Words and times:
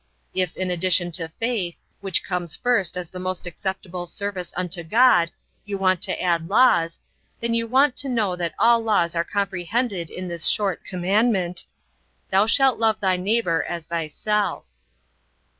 If 0.33 0.57
in 0.57 0.71
addition 0.71 1.11
to 1.11 1.27
faith, 1.27 1.77
which 1.99 2.23
comes 2.23 2.55
first 2.55 2.97
as 2.97 3.11
the 3.11 3.19
most 3.19 3.45
acceptable 3.45 4.07
service 4.07 4.51
unto 4.57 4.81
God, 4.81 5.29
you 5.63 5.77
want 5.77 6.01
to 6.01 6.19
add 6.19 6.49
laws, 6.49 6.99
then 7.39 7.53
you 7.53 7.67
want 7.67 7.95
to 7.97 8.09
know 8.09 8.35
that 8.35 8.55
all 8.57 8.79
laws 8.79 9.15
are 9.15 9.23
comprehended 9.23 10.09
in 10.09 10.27
this 10.27 10.47
short 10.47 10.83
commandment, 10.83 11.65
'Thou 12.31 12.47
shalt 12.47 12.79
love 12.79 12.99
thy 12.99 13.15
neighbour 13.15 13.61
as 13.63 13.85
thyself.'" 13.85 14.65